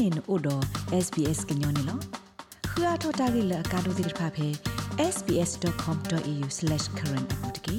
[0.00, 0.62] နေနို့တော့
[1.04, 1.98] SBS ကညောနေလော
[2.70, 4.48] ခရထတာဂိလကာဒိုဒိဖာဖေ
[5.14, 7.76] sbs.com.au/current အပူတကေ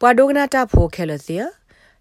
[0.00, 1.36] ပွာဒိုဂနာတာဖိုခဲလစီ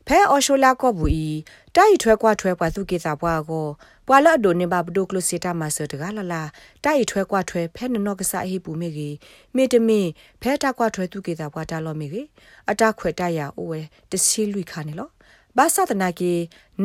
[0.07, 1.27] ဖဲအော်ရှိုလာကောဘူဤ
[1.75, 3.67] တိုက်ထွဲကွာထွဲကွာသူကေစာပွားကို
[4.07, 6.41] ပွာလအဒိုနေဘာဘဒိုကလစီတာမဆတကလာလာ
[6.83, 9.15] တိုက်ထွဲကွာထွဲဖဲနနော့ကစားဟိပူမေကြီး
[9.55, 10.07] မေတမင်
[10.41, 12.25] ဖဲတာကွာထွဲသူကေစာပွားတာလောမေကြီး
[12.69, 15.09] အတခွဲတရအိုဝဲတစီလွိခါနေလော
[15.57, 16.33] ဘာသာတနာကေ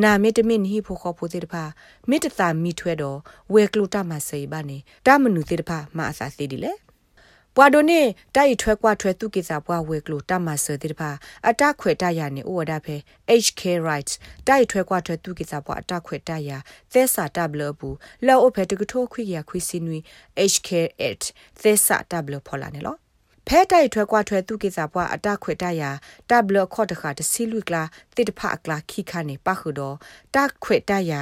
[0.03, 1.65] နာမေတမင်ဟိဖို့ခေါ်ဖို့တဲ့တဖာ
[2.09, 3.19] မေတ္တာမိထွဲတော့
[3.53, 6.73] ဝဲကလူတာမဆေဘာနေတာမနုတဲ့တဖာမအစာသေးဒီလေ
[7.57, 8.01] ပွာဒိုနေ
[8.37, 11.11] တိုက်ထွဲကွာထွဲသူကိစားပွားဝဲကလိုတမဆတဲ့တဖာ
[11.49, 12.97] အတခွေတရနေဩဝဒဖဲ
[13.45, 14.15] HK rights
[14.49, 16.51] တိုက်ထွဲကွာထွဲသူကိစားပွားအတခွေတရ
[16.93, 19.99] သဲစာတဘလဘူးလောအဖဲတကထိုးခွေရခွေစီနွီ
[20.53, 21.23] HK8
[21.63, 22.97] သဲစာတဘလဖော်လာနေလော
[23.53, 25.83] ဖဲတိုက်ထွဲကွာထွဲသူကိစားပွားအတခွေတရ
[26.31, 27.83] တဘလခော့တခါတစီလူကလာ
[28.15, 29.97] တိတဖအကလာခိခါနေပခုတော့
[30.35, 31.13] တခွေတရ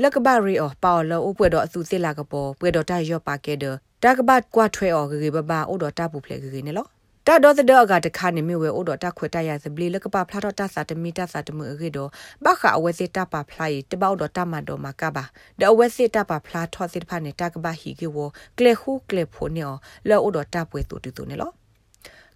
[0.00, 6.86] လက်ကဘာရီအော်ပါလောအပွေတော့အသူစစ်လာကပေါ်ပွေတော့တရော့ပါခဲ့တဲ့တကဘတ်ကွာထွဲအော်ဂေဘဘာအိုတော့တပူဖလေဂေနေလော
[7.26, 12.10] တာတော့တဲ့တော့ကတခါနေမြဝဲအိုတော့တခွေတရစပလီလကပဖလာတော့တဆာတမီတဆာတမှုရေတော့
[12.44, 15.24] ဘခအဝဲစစ်တပါဖလိုက်တပေါတော့တမတော့မကပါ
[15.60, 18.16] ဒအဝဲစစ်တပါဖလာထော့စစ်ဖာနေတကဘဟီကေဝ
[18.58, 19.64] ကလေခုကလေဖိုနေ
[20.08, 21.50] လောအိုတော့တပွေတူတူနေလော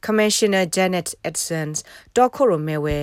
[0.07, 1.79] Commissioner Janet Edsons
[2.15, 2.99] Dokoro Mewe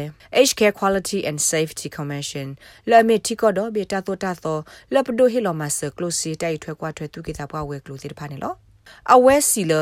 [0.47, 2.47] HK Quality and Safety Commission
[2.89, 4.57] လမေတီကောတော့ဘေတာတိုတာသော
[4.93, 8.53] လပဒိုဟီလိုမဆာကလိုစီတိုက်ထွဲကွာထွဲသူကိတာပွားဝဲကလိုစီတဖာနေလော
[9.13, 9.73] အဝဲစီလ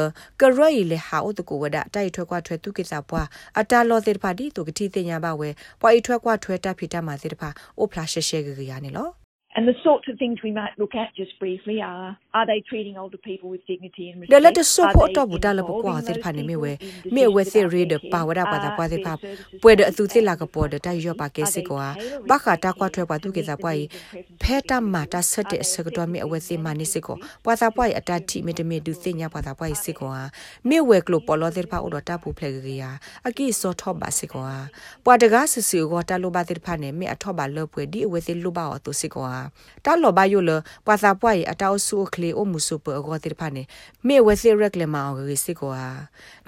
[0.42, 3.28] ကရရီလေဟာအိုတကိုဝဒတိုက်ထွဲကွာထွဲသူကိတာပွား
[3.60, 5.50] အတာလောစီတဖာဒီတူကတိတင်ညာပါဝဲ
[5.82, 9.10] ပွားဤထွဲကွာထွဲတပ်ဖီတမှာစီတဖာအိုဖလာရှေရှေဂရီယာနေလော
[9.60, 12.98] And the sorts of things we might look at just briefly are are they treating
[12.98, 14.32] older people with dignity and respect?
[14.32, 16.80] The letter support to buta la kwa se phane me we
[17.12, 19.18] me we se re de pa wada pa da pa se pha
[19.60, 22.40] pwe de atu se la ka po de ta yo pa ke se kwa ba
[22.40, 23.90] kha ta kwa thwe pa tu ke sa pwa yi
[24.40, 27.02] phe ta ma ta sat de se ka to me awe se ma ni se
[27.02, 29.56] ko pwa sa pwa yi ata ti me de me du se nya pwa sa
[29.60, 30.08] pwa yi se ko
[30.64, 33.32] me we klo po lo se pha o do ta pu phle ge ya a
[33.36, 34.40] ki so tho ba se ko
[35.04, 37.34] pwa de ga se se ko ta lo ba se pha ne me a tho
[37.36, 39.28] ba lo pwe di awe se lo ba o to se ko
[39.86, 40.52] တာလောဘယိုလ
[40.86, 43.64] ပွာစာပွားရအတောက်ဆုခလေအမှုစုပအကောတိဖာနေ
[44.08, 45.88] မေဝစီရက်လေမောင်ဂေစီကောဟာ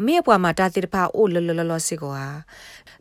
[0.06, 2.28] မေပွာမှာတာတိဖာအိုလလလလစီကောဟာ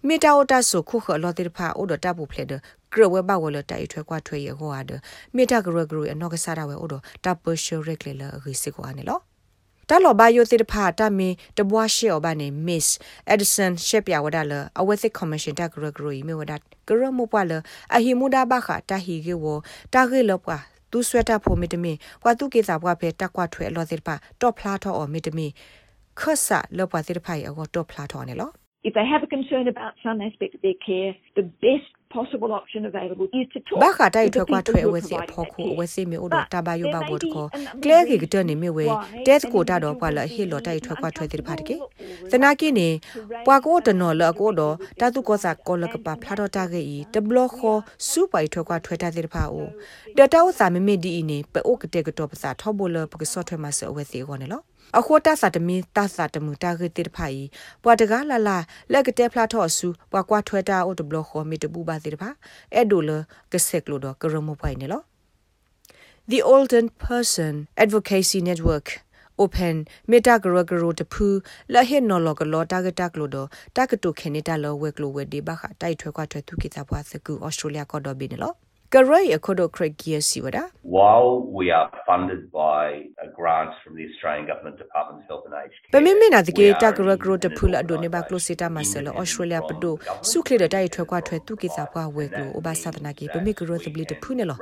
[0.07, 2.53] မေတာအိုတာဆုခုခလောတိဖာအိုဒတာပူဖလေဒ
[2.93, 4.91] ကရဝဲဘဝလတိုင်ထွဲကွာထွဲရဟောဟာဒ
[5.37, 6.95] မေတာဂရဂရအနောက်ကစားတာဝဲအိုဒ
[7.25, 9.21] တာပရှရက်လေလဂေစီကောဟာနေလော
[9.91, 11.29] တာလောဘယိုတိတဖာတာမီ
[11.59, 12.87] တဘွားရှေအဘနေ Miss
[13.33, 16.57] Edison ရှက်ပြဝဒါလအဝဲစစ်ကော်မရှင်တာဂရဂရီမေဝဒါ
[16.89, 17.53] ဂရမပွာလ
[17.95, 19.45] အဟီမူဒါဘခတာဟီကေဝ
[19.95, 20.57] တာဂေလောပွာ
[20.91, 21.93] သူဆွဲတာဖို့မီတမီ
[22.23, 25.47] ကွာသူကေစာဘွားဖဲတက်ကွာထွဲအလောစစ်ပါတော့ဖလားထောအော်မီတမီ
[26.21, 28.51] ခဆာလောပွားစစ်ဖိုင်အောတော့ဖလားထောနေလော
[28.83, 32.87] If they have a concern about some aspect of their care, the best possible option
[32.87, 37.47] available is to talk ဘာခတိုင်ထွက်ကထွဲအဝဲစီအဖို့ခုအဝဲစီမျိုးတော့တဘာယဘာဘောတခေါ
[37.83, 38.87] ကလဲကေကတနေမြဝဲ
[39.27, 41.77] တက်ကိုတာတော့ပွာလဟေလောတိုင်ထွက်ကထွဲတိဖာတကေ
[42.31, 42.89] သနာကိနေ
[43.47, 47.77] ပွာကိုတနော်လကိုတော့တာသူကောစာကောလကပါဖလာတော့တာကေဤတဘလခော
[48.09, 49.67] စူပိုင်ထွက်ကထွဲတာတိဖာအို
[50.19, 52.35] တတောစာမမေဒီနေပေအိုကတဲ့ကတော့ပ
[54.91, 57.43] စာထောဘလပကဆော့ထွဲမှာဆောအဝဲစီကောနေလောအခေါ်တဆာတမီတဆာတမှုတာဂေတိဖိုင်
[57.83, 58.59] ပွာတကားလာလာ
[58.93, 62.31] လက်ကတဲ့ဖလာထော့ဆူပွာကွာထွဲတာအိုတဘလခောမီတပူပါစီတဖာ
[62.75, 63.11] အဲ့ဒိုလ
[63.53, 65.03] ကဆက်ကလို့တော့ကရမဖိုင်နေလော
[66.31, 68.87] The Olden Person Advocacy Network
[69.41, 71.29] open meta gro gro de phu
[71.73, 73.43] la he no lo lo ta ga ta klo do
[73.75, 76.25] ta ka to khen ta lo we klo we de ba kha tai thwe kwa
[76.31, 78.51] thwe tu ki ta bwa se ku australia ko do bi ne lo
[78.91, 84.49] Karai akodo Craig Gear siwada While we are funded by uh, grants from the Australian
[84.49, 87.51] Government Department of Health and Aged Care Pemi mena de ke ta gro gro de
[87.51, 91.39] phula do ne ba close sita masela Australia pdo sukle de dai thwe kwa thwe
[91.47, 94.35] tu ki sa kwa we klo oba sadana ke pemi gro de bli de phu
[94.35, 94.57] ne lo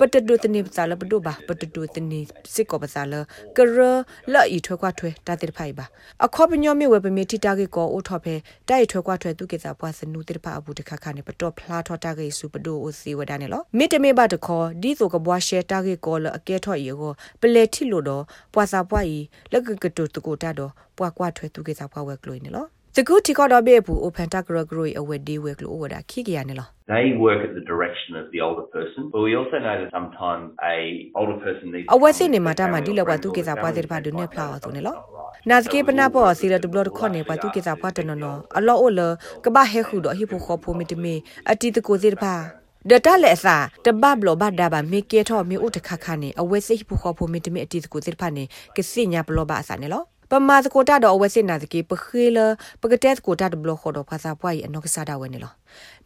[0.00, 3.22] pat do tni sa la pdo ba pat do tni sik ko ba sa la
[3.54, 5.86] kra la i thwe kwa thwe ta de phai ba
[6.18, 9.18] akho pnyo mi we pemi ti ta ke ko o tho phe dai thwe kwa
[9.22, 11.86] thwe tu ki sa pwa snu de pha abu de kha kha ne pdo phla
[11.86, 18.24] tho ta ke su pdo o si wada ne lo မေတမေဘတခေါ်ဒီဆိုကဘွားရှဲတာဂေကောလအကဲထော့ရေကိုပလေထီလို့တော့
[18.54, 19.18] ပွာစာပွားဤ
[19.52, 29.32] လက်ကကတူတကိုတာတော့ပွာကွာထွဲသူကေစာပွားဝဲကလို့နေလို့တကူတီကတော့ဘေဘူး open tag gro အဝဲဒီဝဲကလို့ဝဒါခိကရနေလို့ They work at the direction of the older person, but we
[29.40, 30.44] also know that sometimes
[30.74, 30.76] a
[31.18, 34.98] older person needs အဝဲစနေမှာတာမဒီလောက်ပါသူကေစာပွားတဲ့ဘာဒုနေဖလာအောင်သူနေလို့
[35.50, 39.00] နာစကေပနာပေါ်စီရဒဘလခေါနေပါသူကေစာပွားတနော်နော်အလောအိုလ
[39.44, 41.14] ကဘာဟဲခုတော့ဟိဖိုခေါဖိုမီတမီ
[41.50, 42.34] အတီတကိုစီတပါ
[42.86, 48.44] ဒတာလက်စာတဘဘလဘဒါဘာမေကေထောမီဥတခခနေအဝဲစိဖူခေါ်ဖို့မီတမီအတီကိုစစ်ဖာနေ
[48.76, 52.38] ကစိညာဘလဘအစာနေလော ပပမာသကိုတာတော့အဝဲစစ်နာတကေပခေလ
[52.80, 55.52] ပကတဲ့ကိုတာဒဘလခေါ်တော့ဖာစာပွားရအနောက်ကစားတာဝဲနေလော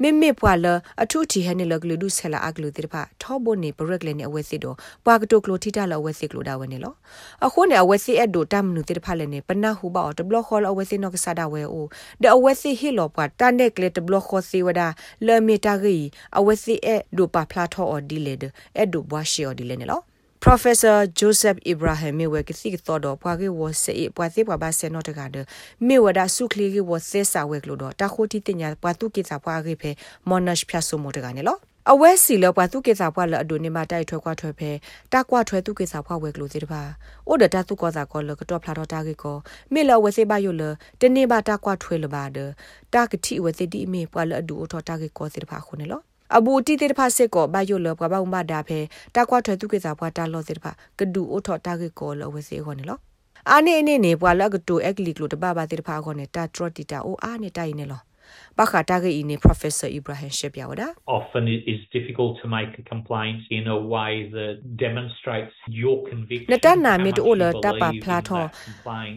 [0.01, 0.67] မေမေပွာလ
[1.03, 6.95] အထုတီဟဲနေလကလူဒုဆလာအကလူတိဖာထောဘိုနေပရက်လေနေအဝဲစစ်တော့ပွာကတိုကလိုတီတာလအဝဲစစ်ကလိုတာဝဲနေလော
[7.47, 11.87] အခုနေအဝဲစစ်အဒိုတမ်နုတိဖာလေနေပနာဟုဘောတဘလခေါ်လအဝဲစစ်နောက်ကစားတာဝဲအို
[12.23, 14.89] ဒအဝဲစစ်ဟီလောပွာတန်တဲ့ကလေတဘလခေါ်စီဝဒါ
[15.27, 15.97] လေမီတာဂီ
[16.39, 18.45] အဝဲစစ်အဒိုပါဖလာထောအော်ဒီလေဒ
[18.81, 20.03] အဒိုဘွားရှီအော်ဒီလေနေလော
[20.43, 24.43] Professor Joseph Ibrahim me we kisi to do pwa ge wo se e pwa se
[24.43, 25.47] pwa ba se no ta ga de
[25.79, 28.41] me wa da su kli ge wo se sa we klo do ta kho ti
[28.41, 29.95] tin nya pwa tu ki sa pwa ge phe
[30.27, 31.61] monash phya so mo ta ga ne lo
[31.91, 34.71] အဝဲစီလပွားသူကေစာပွားလအဒိုနေမတိုက်ထွဲကွာထွဲဖဲ
[35.13, 36.83] တာကွာထွဲသူကေစာဖွားဝဲကလို့စီတပါ
[37.29, 39.37] အိုဒတာသူကောစာကောလကတော့ဖလာတော့တာကေကော
[39.73, 40.63] မေလဝဲစေပါယိုလ
[41.01, 42.39] တနေပါတာကွာထွဲလပါဒ
[42.95, 46.01] တာကတိဝဲစီဒီမေပွားလအဒိုထောတာကေကောစီတပါခုနေလော
[46.37, 48.79] အဘူတီတေတဖာစစ်ကောဘာယိုလဘဘာဥမဒါဖဲ
[49.15, 52.99] တာကွာထွဲသူကေစာပွားတာလောစီတပါကဒူအိုထောတာကေကောလဝဲစေခေါနေလော
[53.51, 58.03] အာနေနေနေပွာလကတူအက်ကလီကလိုတဘာဘာတေတဖာခေါနေတာထရတီတာအိုအာနေတိုင်နေလော
[58.59, 60.87] ဘာခတာဂီနေ professor ibrahim shepyawada
[61.19, 64.55] often it is difficult to make a complaint in a way that
[64.85, 68.41] demonstrates your conviction nata na mi to la ta pa phla tho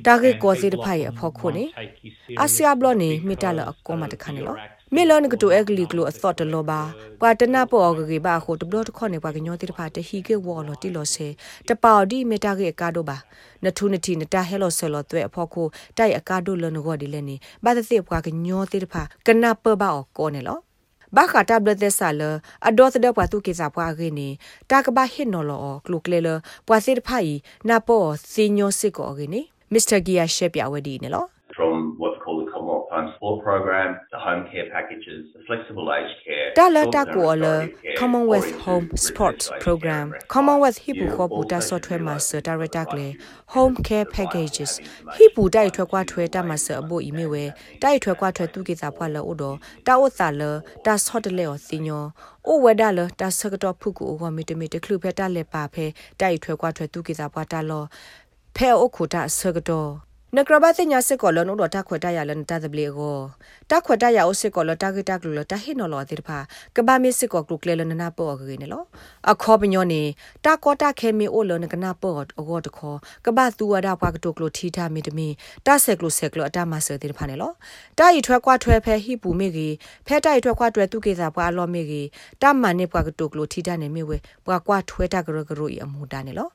[0.06, 1.66] ta ge ko si de phai a pho kho ne
[2.46, 4.54] asia blo ne mi ta la ko ma de khan ne lo
[4.94, 6.82] မေလနကတူအဂလီကလိုအသော့တလောပါ
[7.20, 11.28] ပွာတနာပေါ်ဂေဘာခိုတဘလတ်ခေါနေပွာကညောတိတဖာတဟီကေဝော်လတိလောဆေ
[11.68, 13.18] တပေါဒီမေတာကေကာဒိုပါ
[13.64, 15.68] နထုနတိနတာဟဲလောဆလောတွဲအဖို့ခို
[15.98, 20.58] တိုက်အကာဒိုလနဂောဒီလဲနေဘာသတိပွာကညောတိတဖာကနာပဘာအောကောနေလော
[21.16, 22.22] ဘာခတာဘလသက်ဆာလ
[22.68, 24.30] အဒေါ်သဒပွားသူကေစာပွားခင်းနေ
[24.70, 26.30] တာကဘာဟစ်နော်လောကလုကလေလ
[26.68, 27.36] ပွာစစ်ဖိုင်
[27.70, 29.42] နာပေါ်စီညိုစစ်ကောခင်းနေ
[29.74, 36.16] မစ္စတာဂီယာရှက်ပြဝဒီနေလော from what's called the Commonwealth Home Support Program, the home care packages, the flexible aged
[36.26, 36.54] care.
[36.56, 42.86] Dala ta ko ala Commonwealth Home Support Program, Commonwealth Hibu ko buta software master director
[42.86, 44.80] kle home care packages.
[45.20, 47.52] Hibu dai thwe kwa thwe ta master abo ime we
[47.82, 50.96] dai thwe kwa thwe tu ki za phwa la odo ta o ta la ta
[50.96, 52.14] sot le o sinyo
[52.46, 55.28] o weda la ta sakato phu ku o mi te mi te khlu phe ta
[55.28, 57.90] le pa phe dai thwe kwa thwe tu ki za phwa ta lo
[58.56, 60.00] phe o khu ta sakato
[60.38, 63.18] နကရဘတဲ့ညာစစ်ကောလနိုတော့တခွတ်တရလန်တသဘလေကို
[63.72, 66.38] တခွတ်တရအိုစစ်ကောလတကတကလတဟိနော်လောတိဖာ
[66.76, 68.84] ကဘာမစ်စစ်ကောကလုကလေလနနာပေါ်ကေနေလော
[69.32, 70.02] အခေါ်ပညောနေ
[70.46, 75.28] တကောတခဲမီအိုလနကနာပေါ်အောတခေါ်ကဘာသူဝဒပွားကတုကလထီတာမီတမီ
[75.66, 77.52] တဆက်ကလဆက်ကလအတမဆတိဖာနေလော
[77.98, 79.74] တာရီထွဲကွာထွဲဖဲဟိပူမေကြီး
[80.08, 82.08] ဖဲတိုင်ထွဲကွာထွဲသူကေစာပွားလောမေကြီး
[82.42, 86.50] တမန်နေပွားကတုကလထီတာနေမေဝဲပွားကွာထွဲတာကရကရအမှုတာနေလော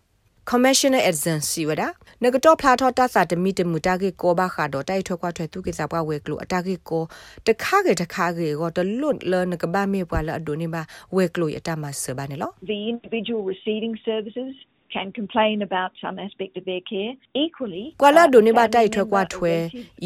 [0.50, 4.82] commissioner agency wada nagato phlato ta sa temi temu ta ge ko ba kha do
[4.82, 7.06] tai thwa kwa thwe tu ke sa pa we klo ata ge ko
[7.47, 10.26] ta kha ge ta kha ge go to lut le na ka ba me pwa
[10.26, 10.82] la ado ni ba
[11.14, 14.58] we klo ya ta ma se ba ne lo the individual receiving services
[14.95, 17.13] can complain about some aspect of their care
[17.45, 19.53] equally ကွာလာဒိုနေဘာတိုက်ထွဲကွာထွဲ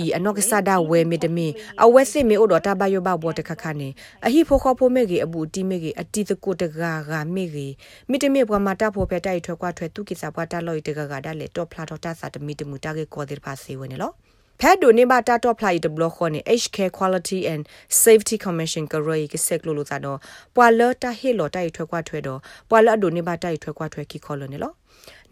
[0.02, 1.46] ဤအနောက်ကဆာဒါဝဲမီတမီ
[1.84, 3.88] အဝဲစစ်မီအိုဒတာဘယောဘဘောတခခနေ
[4.26, 7.72] အဟိဖိုခေါဖိုမေကြီးအဘူတီမေကြီးအတီတကုတဂါဂါမေကြီး
[8.10, 14.12] မီတမီပွားမတာဖိုဖဲတိုက်ထွဲကွာထွဲသူကိစာပွားတာလော်တဂါဂါဒါလေတော့ဖလာတော့တာစာတမီတမူတာကေကောဒီပါစီဝနေလော
[14.60, 17.62] ဖဲဒိုနေဘာတာတော့ဖလိုက်တဘလခွန်နေ HK Quality and
[18.02, 20.18] Safety Commission ကရိုကစက်လို့လို့သာတော့
[20.56, 22.40] ပွာလတာဟေလောတိုက်ထွဲကွာထွဲတော့
[22.70, 24.72] ပွာလအဒိုနေဘာတိုက်ထွဲကွာထွဲခိခေါ်လို့နေလော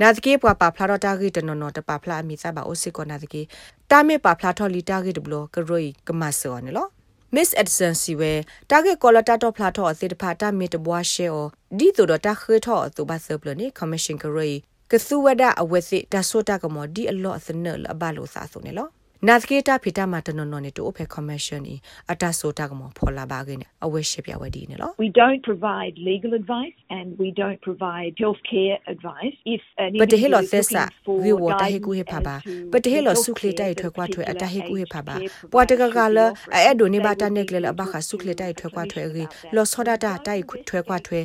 [0.01, 3.43] နာသကေပွာပါဖလာတော့တာဂီတနော်နော်တပါဖလာအမိစားပါအိုစစ်ကောနာသကေ
[3.91, 6.87] တာမေပါဖလာထော်လီတာဂီတဘလကရိုကမဆောနေလော
[7.35, 8.33] Miss Edson Siwe
[8.69, 11.43] target quality to plato a thit phata mit bwa she o
[11.79, 14.49] di to do ta khwe tho to ba se plo ni commission kare
[14.91, 18.45] ka suwada awesi ta sota ka mo di a lot asne la ba lo sa
[18.53, 19.02] so ne lo နာ
[19.41, 21.75] သကေတာဖီတာမတနော်နော်နေတူအဖေကွန်မရှင်ဤ
[22.13, 30.53] အတဆိုတာကမဖော်လာပါကိနေအဝဲရှိပြဝဒီနေလော We don't provide legal advice and we don't provide healthcare advice if an ပတဟေလော individual
[30.53, 32.37] သ is က် looking ဆာ for ဝီဝတာဟေကူဟေဖာပါ
[32.73, 35.17] ပတဟေလောစုခလေတိုက်ထွဲကွာထွဲအတဟေကူဟေဖာပါ
[35.53, 36.19] ပွာတကကလ
[36.55, 39.25] အဲ့ဒိုနေဘာတာနေကလအဘခစုခလေတိုက်ထွဲကွာထွဲရီ
[39.57, 41.21] လောစောဒတာတိုက်ထွဲကွာထွဲ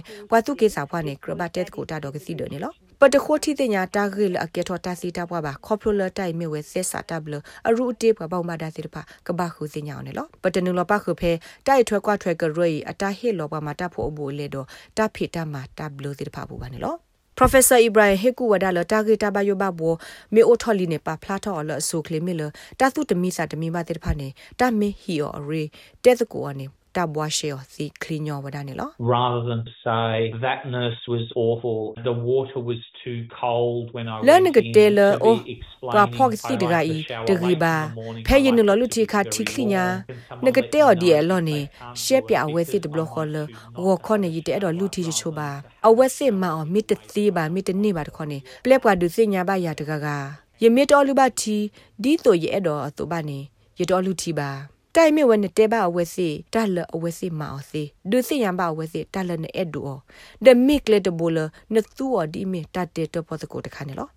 [2.99, 7.35] ပွာသူကေစာဖွာနေကရဘတက်ကိုတာတော့ကစီဒနေလောပတခိုတီတင်ညာတာဂရီလအကေထောတာစီတာပွားပါခေါပလိုလတိုင်မြဝဲဆက်စာတာဘလ
[7.67, 11.31] အရူတေပွားပေါမတာစီတပါကဘာခုစညာနေလောပတနုလပခုဖဲ
[11.67, 16.95] တိုက်ထွဲကွာထွဲကရီအတာဟေလောပါမတာဖို့အဘူလေတော့တာဖိတာမာတာဘလစီတပါဘူပါနေလော
[17.37, 19.99] Professor Ibrahim Heku wada la target ta ba yo ba bo
[20.33, 22.47] me o tholi ne pa phla tho la so kle me la
[22.79, 25.69] ta tu temi sa temi ma te pha ne ta me hi o re
[26.01, 26.65] te the ko ne
[26.97, 30.13] ta bwa she o si clean yo wada ne lo rather than to say
[30.45, 34.61] that nurse was awful the water was too cold when I le went ne ke
[34.67, 36.97] in te le to o be explaining ka phok si I de ga like i
[36.97, 38.23] the shower de wait gi in ba the morning.
[38.27, 40.03] phe yin I lo like lu to ti be kha very ti klinya warm.
[40.07, 41.69] Can someone ne ke let te me o di know e lo if ne they
[41.79, 43.81] can't she do pya it we si de because blo I kho le want to
[43.85, 45.63] wo not kho ne yi te have do lu to ti write chu ba wrong.
[45.87, 48.23] a we si ma o mi te ti ba mi te ni ba de kho
[48.31, 50.17] ne ple pwa du si nya ba ya de ga ga
[50.63, 51.57] ယမေတော်လူပါတီ
[52.03, 53.39] ဒီတိုရဲ့တော့အတူပါနေ
[53.79, 54.49] ရတော်လူတီပါ
[54.97, 59.99] တိုင်မြဝနဲ့တဲပါအဝဲစီတလအဝဲစီမအောင်စီဒုစီယံပါအဝဲစီတလနဲ့အဒူအော
[60.45, 61.37] ဒမစ်လက်တဘူလ
[61.73, 64.07] နသူော်ဒီမီတတ်တဲ့တော့ပေါ်တကိုတခါနေလော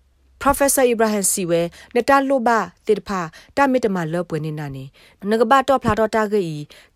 [0.43, 1.61] Professor Ibrahim Siwe
[1.95, 3.21] နတလိုဘာတိတဖာ
[3.57, 4.83] တမစ်တမလောပွေနေနာနေ
[5.29, 6.45] ငကဘာတော့ဖလာတော့တာဂီ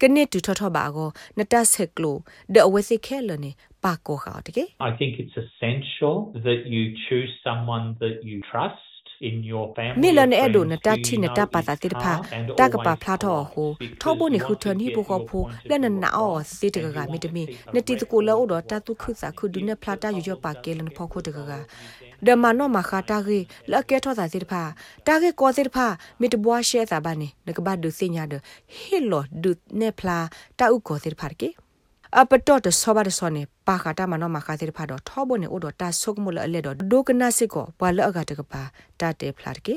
[0.02, 2.18] ကနစ်တူထထဘာကိုနတဆက်ကလို
[2.54, 3.52] ဒအဝဲစီခဲလနေ
[3.84, 6.16] ပါကိုခါတကေ I think it's essential
[6.48, 8.95] that you choose someone that you trust
[9.28, 12.14] in your family မိလနဲ့အဒိုနတတိနတပါတာတိတဖာ
[12.60, 13.70] တကပါဖလာတော့ဟို
[14.02, 17.44] ထောဘနေခုထနီဘူခေါဖိုလက်နနာအောစီတကကမိတမီ
[17.74, 21.52] နတိတကိုလောတော့တတုခုစာခုဒုနဖလာတာယူရပါကဲလနဖောခုတကက
[22.26, 23.40] ဒမနောမခါတာဂေ
[23.72, 24.62] လကဲထောတာတိတဖာ
[25.08, 25.88] တာဂေကောတိတဖာ
[26.20, 28.34] မိတဘွားရှဲတာဘာနေနကဘာဒုစညာဒ
[28.76, 30.18] ဟီလောဒုနေဖလာ
[30.60, 31.50] တာဥကောတိတဖာကေ
[32.22, 38.62] အပတော့တဆောပါတဆောနေပါခတာမနောမခါတိဖာတော့ထောဘနေအိုတော့တာဆုကမလအလက်တော့ဒိုကနာစစ်ကိုဘွာလအကတကပါ
[39.00, 39.76] တာတေဖလာကေ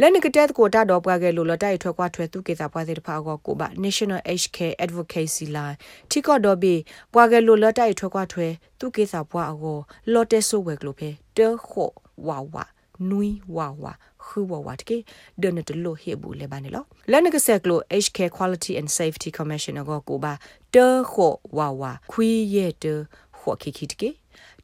[0.00, 5.76] လက်နကတဲ့ကိုတာတော့ပွားခဲ့လို့လတိုက်ထွက်ကွာထွဲသူကေတာပွားတဲ့တဖာကောကိုပါ National HK Advocacy Line
[6.10, 6.74] ထိကော့တော့ဘီ
[7.14, 8.46] ပွားခဲ့လို့လတိုက်ထွက်ကွာထွဲ
[8.78, 9.78] သူကေတာပွားအော
[10.12, 11.90] လော်တက်ဆိုဝဲကလို့ဖဲတဲခို
[12.26, 12.64] ဝါဝါ
[13.10, 13.92] နွီဝါဝါ
[14.24, 14.98] ခူဝါဝါတကေ
[15.42, 20.32] ဒနတလို့ဟေဘူးလေပါနေလောလက်နကဆက်ကလို့ HK Quality and Safety Commissioner ကိုကိုပါ
[20.74, 22.94] တဲခိုဝါဝါခွီးရဲ့တဲ
[23.38, 24.10] ခိုခိခိတကေ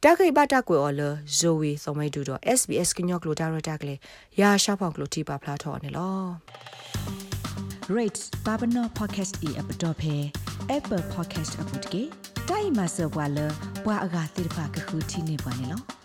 [0.03, 1.01] တခိဘတာကွေော်လ
[1.39, 3.99] ဇိုဝီသမိုင်းဒူတော့ SBS ကညော့ကလိုတာရတာကလေး
[4.41, 6.17] ရာရှာဖောက်ကလိုတီပါဖလာထော်နေလော
[7.97, 10.15] rate babano podcast e app dot phe
[10.77, 12.03] apple podcast app dot ke
[12.49, 13.47] dai ma so bwa le
[13.85, 16.02] bwa aga tir pha ka khu thi ne bwa ne lo